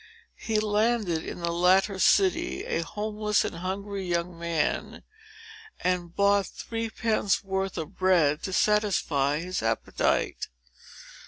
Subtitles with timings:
[0.39, 5.03] He landed in the latter city, a homeless and hungry young man,
[5.79, 10.47] and bought three pence worth of bread to satisfy his appetite.